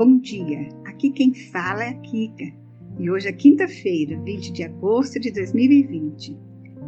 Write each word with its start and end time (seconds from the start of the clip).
bom 0.00 0.16
dia. 0.18 0.66
Aqui 0.86 1.10
quem 1.10 1.34
fala 1.34 1.84
é 1.84 1.88
a 1.90 1.94
Kika 2.00 2.50
e 2.98 3.10
hoje 3.10 3.28
é 3.28 3.32
quinta-feira, 3.32 4.18
20 4.22 4.50
de 4.50 4.62
agosto 4.62 5.20
de 5.20 5.30
2020. 5.30 6.38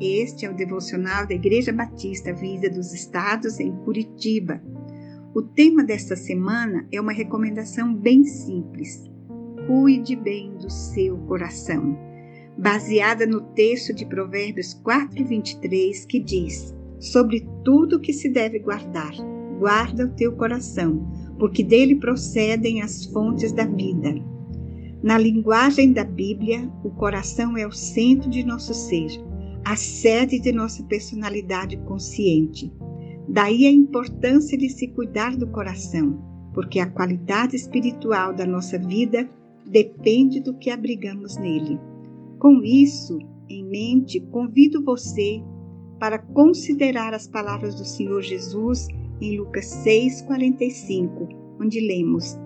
Este 0.01 0.47
é 0.47 0.51
o 0.51 0.57
devocional 0.57 1.27
da 1.27 1.35
Igreja 1.35 1.75
Batista 1.75 2.33
Vida 2.33 2.71
dos 2.71 2.95
Estados 2.95 3.61
em 3.61 3.71
Curitiba. 3.85 4.63
O 5.35 5.43
tema 5.43 5.85
desta 5.85 6.17
semana 6.17 6.89
é 6.91 6.99
uma 6.99 7.13
recomendação 7.13 7.95
bem 7.95 8.25
simples: 8.25 9.05
cuide 9.67 10.17
bem 10.17 10.57
do 10.57 10.71
seu 10.71 11.19
coração, 11.27 11.95
baseada 12.57 13.27
no 13.27 13.43
texto 13.43 13.93
de 13.93 14.07
Provérbios 14.07 14.73
4:23 14.83 16.07
que 16.07 16.19
diz: 16.19 16.75
Sobre 16.99 17.47
tudo 17.63 18.01
que 18.01 18.15
se 18.15 18.31
deve 18.31 18.59
guardar, 18.59 19.13
guarda 19.59 20.07
o 20.07 20.17
teu 20.17 20.33
coração 20.33 21.22
porque 21.39 21.63
dele 21.63 21.97
procedem 21.97 22.83
as 22.83 23.05
fontes 23.07 23.53
da 23.53 23.65
vida. 23.65 24.15
Na 25.03 25.19
linguagem 25.19 25.93
da 25.93 26.05
Bíblia, 26.05 26.71
o 26.85 26.91
coração 26.91 27.57
é 27.57 27.67
o 27.67 27.73
centro 27.73 28.31
de 28.31 28.45
nosso 28.45 28.73
ser, 28.73 29.09
a 29.65 29.75
sede 29.75 30.39
de 30.39 30.53
nossa 30.53 30.83
personalidade 30.85 31.77
consciente. 31.79 32.73
Daí 33.29 33.67
a 33.67 33.71
importância 33.71 34.57
de 34.57 34.69
se 34.69 34.89
cuidar 34.89 35.37
do 35.37 35.49
coração, 35.49 36.23
porque 36.55 36.79
a 36.79 36.87
qualidade 36.89 37.57
espiritual 37.57 38.35
da 38.35 38.47
nossa 38.47 38.79
vida 38.79 39.29
depende 39.67 40.41
do 40.41 40.55
que 40.55 40.71
abrigamos 40.71 41.37
nele. 41.37 41.81
Com 42.39 42.63
isso 42.63 43.19
em 43.49 43.65
mente, 43.65 44.21
convido 44.21 44.85
você 44.85 45.43
para 45.99 46.19
considerar 46.19 47.15
as 47.15 47.27
palavras 47.27 47.75
do 47.75 47.85
Senhor 47.85 48.23
Jesus 48.23 48.89
em 49.23 49.39
Lucas 49.39 49.67
6,45, 49.85 51.29
onde 51.61 51.81
lemos: 51.81 52.37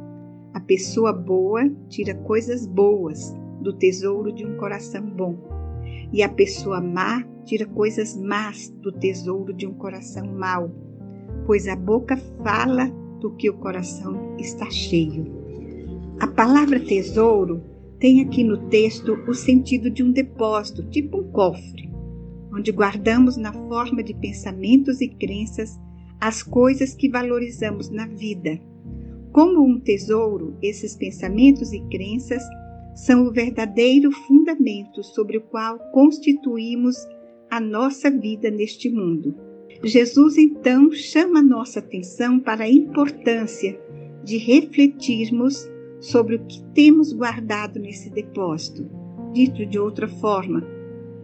A 0.52 0.60
pessoa 0.60 1.10
boa 1.10 1.68
tira 1.88 2.14
coisas 2.14 2.66
boas 2.66 3.34
do 3.62 3.72
tesouro 3.72 4.30
de 4.30 4.44
um 4.44 4.58
coração 4.58 5.02
bom, 5.02 5.38
e 6.12 6.22
a 6.22 6.28
pessoa 6.28 6.80
má 6.80 7.24
tira 7.44 7.64
coisas 7.64 8.14
más 8.16 8.68
do 8.82 8.92
tesouro 8.92 9.54
de 9.54 9.66
um 9.66 9.72
coração 9.72 10.26
mau, 10.26 10.70
pois 11.46 11.66
a 11.66 11.74
boca 11.74 12.16
fala 12.44 12.90
do 13.20 13.34
que 13.36 13.48
o 13.48 13.56
coração 13.56 14.36
está 14.36 14.70
cheio. 14.70 15.24
A 16.20 16.26
palavra 16.26 16.78
tesouro 16.78 17.62
tem 17.98 18.20
aqui 18.20 18.44
no 18.44 18.68
texto 18.68 19.18
o 19.26 19.32
sentido 19.32 19.88
de 19.90 20.02
um 20.02 20.12
depósito, 20.12 20.82
tipo 20.90 21.20
um 21.20 21.30
cofre, 21.30 21.90
onde 22.52 22.70
guardamos 22.70 23.38
na 23.38 23.52
forma 23.52 24.02
de 24.02 24.12
pensamentos 24.14 25.00
e 25.00 25.08
crenças 25.08 25.78
as 26.20 26.42
coisas 26.42 26.94
que 26.94 27.08
valorizamos 27.08 27.90
na 27.90 28.06
vida. 28.06 28.58
Como 29.32 29.62
um 29.62 29.78
tesouro, 29.78 30.56
esses 30.62 30.96
pensamentos 30.96 31.72
e 31.72 31.80
crenças 31.88 32.42
são 32.94 33.26
o 33.26 33.32
verdadeiro 33.32 34.10
fundamento 34.10 35.02
sobre 35.02 35.36
o 35.36 35.42
qual 35.42 35.78
constituímos 35.92 36.96
a 37.50 37.60
nossa 37.60 38.10
vida 38.10 38.50
neste 38.50 38.88
mundo. 38.88 39.34
Jesus 39.84 40.38
então 40.38 40.90
chama 40.90 41.42
nossa 41.42 41.80
atenção 41.80 42.40
para 42.40 42.64
a 42.64 42.70
importância 42.70 43.78
de 44.24 44.38
refletirmos 44.38 45.68
sobre 46.00 46.36
o 46.36 46.46
que 46.46 46.64
temos 46.74 47.12
guardado 47.12 47.78
nesse 47.78 48.10
depósito. 48.10 48.88
Dito 49.32 49.66
de 49.66 49.78
outra 49.78 50.08
forma, 50.08 50.66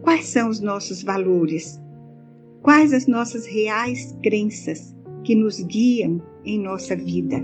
quais 0.01 0.25
são 0.25 0.49
os 0.49 0.59
nossos 0.59 1.01
valores? 1.01 1.81
Quais 2.63 2.93
as 2.93 3.07
nossas 3.07 3.45
reais 3.45 4.17
crenças 4.23 4.95
que 5.25 5.35
nos 5.35 5.59
guiam 5.59 6.21
em 6.45 6.57
nossa 6.57 6.95
vida? 6.95 7.41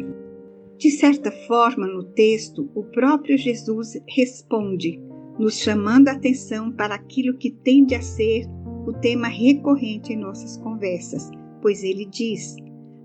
De 0.78 0.90
certa 0.90 1.30
forma, 1.46 1.86
no 1.86 2.06
texto, 2.14 2.72
o 2.74 2.86
próprio 2.86 3.38
Jesus 3.38 4.02
responde, 4.08 4.98
nos 5.38 5.60
chamando 5.60 6.08
a 6.08 6.14
atenção 6.14 6.72
para 6.72 6.96
aquilo 6.96 7.38
que 7.38 7.52
tende 7.52 7.96
a 7.96 8.02
ser 8.02 8.46
o 8.88 8.94
tema 8.94 9.28
recorrente 9.28 10.14
em 10.14 10.16
nossas 10.16 10.56
conversas, 10.56 11.30
pois 11.62 11.84
ele 11.84 12.06
diz: 12.06 12.56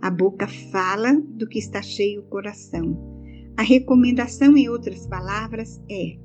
a 0.01 0.09
boca 0.09 0.47
fala 0.71 1.21
do 1.21 1.49
que 1.49 1.59
está 1.59 1.83
cheio 1.83 2.21
o 2.21 2.29
coração. 2.29 2.97
A 3.57 3.63
recomendação, 3.63 4.57
em 4.57 4.69
outras 4.69 5.05
palavras, 5.09 5.83
é: 5.91 6.17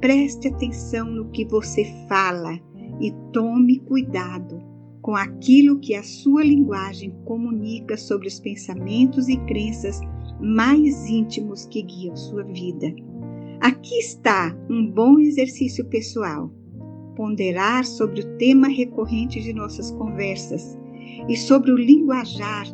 preste 0.00 0.46
atenção 0.46 1.10
no 1.10 1.28
que 1.32 1.44
você 1.44 1.84
fala 2.08 2.54
e 3.00 3.12
tome 3.32 3.80
cuidado 3.80 4.77
com 5.08 5.16
aquilo 5.16 5.78
que 5.78 5.94
a 5.94 6.02
sua 6.02 6.44
linguagem 6.44 7.14
comunica 7.24 7.96
sobre 7.96 8.28
os 8.28 8.38
pensamentos 8.38 9.26
e 9.26 9.38
crenças 9.46 10.02
mais 10.38 11.08
íntimos 11.08 11.64
que 11.64 11.80
guiam 11.80 12.14
sua 12.14 12.42
vida. 12.44 12.94
Aqui 13.58 13.94
está 13.94 14.54
um 14.68 14.86
bom 14.86 15.18
exercício 15.18 15.86
pessoal. 15.86 16.52
Ponderar 17.16 17.86
sobre 17.86 18.20
o 18.20 18.36
tema 18.36 18.68
recorrente 18.68 19.40
de 19.40 19.54
nossas 19.54 19.90
conversas 19.92 20.78
e 21.26 21.34
sobre 21.38 21.70
o 21.72 21.78
linguajar 21.78 22.66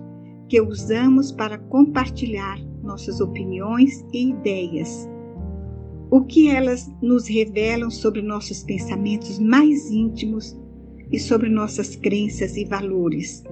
que 0.48 0.60
usamos 0.60 1.30
para 1.30 1.56
compartilhar 1.56 2.58
nossas 2.82 3.20
opiniões 3.20 4.04
e 4.12 4.30
ideias. 4.30 5.08
O 6.10 6.24
que 6.24 6.50
elas 6.50 6.92
nos 7.00 7.28
revelam 7.28 7.92
sobre 7.92 8.22
nossos 8.22 8.64
pensamentos 8.64 9.38
mais 9.38 9.88
íntimos 9.88 10.58
e 11.10 11.18
sobre 11.18 11.48
nossas 11.48 11.96
crenças 11.96 12.56
e 12.56 12.64
valores. 12.64 13.42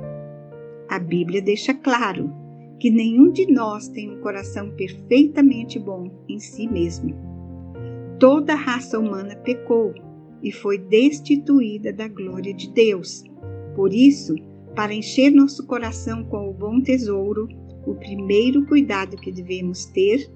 A 0.89 0.99
Bíblia 0.99 1.41
deixa 1.41 1.73
claro 1.73 2.31
que 2.79 2.91
nenhum 2.91 3.31
de 3.31 3.47
nós 3.51 3.89
tem 3.89 4.11
um 4.11 4.21
coração 4.21 4.71
perfeitamente 4.73 5.79
bom 5.79 6.11
em 6.29 6.39
si 6.39 6.67
mesmo. 6.67 7.15
Toda 8.19 8.53
a 8.55 8.57
raça 8.57 8.99
humana 8.99 9.37
pecou 9.37 9.95
e 10.43 10.51
foi 10.51 10.79
destituída 10.79 11.93
da 11.93 12.09
glória 12.09 12.53
de 12.53 12.69
Deus. 12.71 13.25
Por 13.77 13.93
isso, 13.93 14.35
para 14.75 14.93
encher 14.93 15.31
nosso 15.31 15.67
coração 15.67 16.25
com 16.25 16.51
o 16.51 16.53
bom 16.53 16.81
tesouro, 16.81 17.49
o 17.87 17.95
primeiro 17.95 18.67
cuidado 18.67 19.17
que 19.17 19.31
devemos 19.31 19.85
ter 19.87 20.31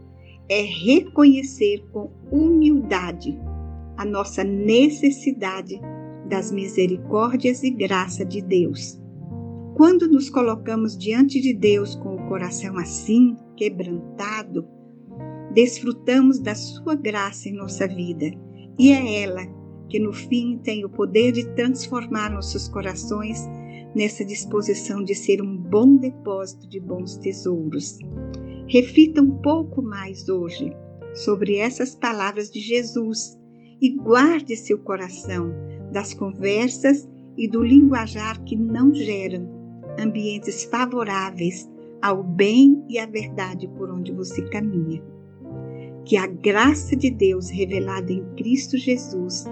é 0.49 0.63
reconhecer 0.63 1.85
com 1.93 2.11
humildade 2.31 3.37
a 3.97 4.05
nossa 4.05 4.45
necessidade 4.45 5.81
das 6.27 6.51
misericórdias 6.51 7.63
e 7.63 7.71
graça 7.71 8.25
de 8.25 8.43
Deus. 8.43 9.01
Quando 9.75 10.09
nos 10.09 10.31
colocamos 10.31 10.97
diante 10.97 11.41
de 11.41 11.53
Deus 11.55 11.95
com 11.95 12.17
o 12.17 12.29
coração 12.29 12.77
assim, 12.79 13.37
quebrantado, 13.57 14.67
desfrutamos 15.53 16.39
da 16.39 16.55
sua 16.55 16.95
graça 16.95 17.49
em 17.49 17.53
nossa 17.53 17.87
vida 17.87 18.31
e 18.79 18.91
é 18.91 19.23
ela 19.23 19.47
que 19.89 19.99
no 19.99 20.13
fim 20.13 20.59
tem 20.63 20.85
o 20.85 20.91
poder 20.91 21.33
de 21.33 21.47
transformar 21.55 22.31
nossos 22.31 22.69
corações 22.69 23.47
nessa 23.95 24.25
disposição 24.25 25.03
de 25.03 25.15
ser 25.15 25.41
um 25.41 25.57
bom 25.57 25.97
depósito 25.97 26.69
de 26.69 26.81
bons 26.81 27.17
tesouros. 27.17 27.99
Reflita 28.69 29.23
um 29.23 29.39
pouco 29.39 29.81
mais 29.81 30.29
hoje 30.29 30.73
sobre 31.15 31.57
essas 31.57 31.95
palavras 31.95 32.51
de 32.51 32.61
Jesus 32.61 33.39
e 33.81 33.95
guarde 33.95 34.57
seu 34.57 34.79
coração 34.79 35.55
das 35.97 36.13
conversas 36.13 37.09
e 37.39 37.49
do 37.49 37.63
linguajar 37.63 38.45
que 38.45 38.55
não 38.55 38.93
geram 38.93 39.49
ambientes 39.99 40.65
favoráveis 40.65 41.67
ao 42.03 42.23
bem 42.23 42.85
e 42.87 42.99
à 42.99 43.07
verdade 43.07 43.67
por 43.67 43.91
onde 43.91 44.13
você 44.13 44.43
caminha. 44.51 45.03
Que 46.05 46.19
a 46.19 46.27
graça 46.27 46.95
de 46.95 47.11
Deus 47.11 47.49
revelada 47.49 48.13
em 48.13 48.23
Cristo 48.37 48.77
Jesus 48.77 49.47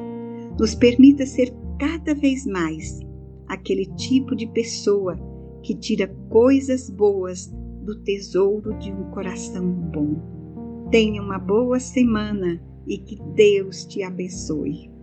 nos 0.59 0.75
permita 0.75 1.25
ser 1.25 1.50
cada 1.81 2.15
vez 2.15 2.44
mais 2.44 3.00
aquele 3.49 3.87
tipo 3.97 4.37
de 4.37 4.47
pessoa 4.49 5.16
que 5.62 5.75
tira 5.75 6.09
coisas 6.28 6.91
boas 6.91 7.50
do 7.87 8.03
tesouro 8.03 8.79
de 8.81 8.93
um 8.93 9.11
coração 9.12 9.67
bom. 9.67 10.88
Tenha 10.91 11.23
uma 11.23 11.38
boa 11.38 11.81
semana 11.81 12.62
e 12.87 12.99
que 12.99 13.17
Deus 13.35 13.87
te 13.87 14.02
abençoe. 14.02 14.94